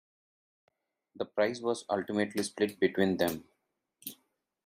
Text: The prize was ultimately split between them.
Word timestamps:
The 1.15 1.25
prize 1.25 1.61
was 1.61 1.85
ultimately 1.87 2.41
split 2.41 2.79
between 2.79 3.17
them. 3.17 3.43